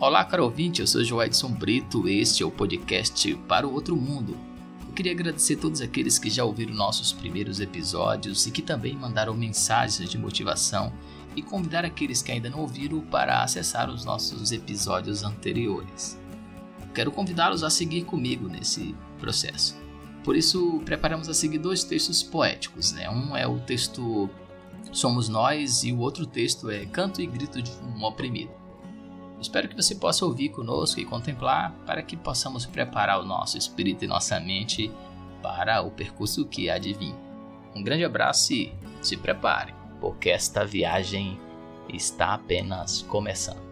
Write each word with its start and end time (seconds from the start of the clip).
Olá, 0.00 0.24
caro 0.24 0.44
ouvinte, 0.44 0.80
eu 0.80 0.86
sou 0.86 1.04
Joedson 1.04 1.50
Brito, 1.50 2.08
este 2.08 2.42
é 2.42 2.46
o 2.46 2.50
podcast 2.50 3.34
Para 3.46 3.68
o 3.68 3.74
Outro 3.74 3.94
Mundo. 3.94 4.34
Eu 4.88 4.94
queria 4.94 5.12
agradecer 5.12 5.58
a 5.58 5.58
todos 5.58 5.82
aqueles 5.82 6.18
que 6.18 6.30
já 6.30 6.42
ouviram 6.42 6.72
nossos 6.72 7.12
primeiros 7.12 7.60
episódios 7.60 8.46
e 8.46 8.50
que 8.50 8.62
também 8.62 8.96
mandaram 8.96 9.34
mensagens 9.34 10.08
de 10.08 10.16
motivação 10.16 10.90
e 11.36 11.42
convidar 11.42 11.84
aqueles 11.84 12.22
que 12.22 12.32
ainda 12.32 12.48
não 12.48 12.60
ouviram 12.60 13.02
para 13.02 13.42
acessar 13.42 13.90
os 13.90 14.02
nossos 14.02 14.52
episódios 14.52 15.22
anteriores. 15.22 16.18
Quero 16.94 17.12
convidá-los 17.12 17.62
a 17.62 17.68
seguir 17.68 18.04
comigo 18.04 18.48
nesse 18.48 18.94
processo. 19.18 19.76
Por 20.24 20.34
isso, 20.34 20.80
preparamos 20.82 21.28
a 21.28 21.34
seguir 21.34 21.58
dois 21.58 21.84
textos 21.84 22.22
poéticos. 22.22 22.92
Né? 22.92 23.10
Um 23.10 23.36
é 23.36 23.46
o 23.46 23.58
texto 23.60 24.30
Somos 24.92 25.28
Nós 25.28 25.84
e 25.84 25.92
o 25.92 25.98
outro 25.98 26.24
texto 26.24 26.70
é 26.70 26.86
Canto 26.86 27.20
e 27.20 27.26
Grito 27.26 27.60
de 27.60 27.70
um 27.82 28.02
Oprimido. 28.02 28.60
Espero 29.40 29.68
que 29.68 29.76
você 29.76 29.94
possa 29.94 30.24
ouvir 30.24 30.50
conosco 30.50 31.00
e 31.00 31.04
contemplar 31.04 31.72
para 31.86 32.02
que 32.02 32.16
possamos 32.16 32.66
preparar 32.66 33.20
o 33.20 33.24
nosso 33.24 33.56
espírito 33.56 34.04
e 34.04 34.08
nossa 34.08 34.38
mente 34.38 34.90
para 35.42 35.80
o 35.80 35.90
percurso 35.90 36.44
que 36.44 36.68
há 36.68 36.78
de 36.78 36.92
vir. 36.92 37.14
Um 37.74 37.82
grande 37.82 38.04
abraço 38.04 38.52
e 38.52 38.72
se 39.00 39.16
prepare, 39.16 39.74
porque 40.00 40.28
esta 40.28 40.64
viagem 40.66 41.40
está 41.88 42.34
apenas 42.34 43.02
começando. 43.02 43.69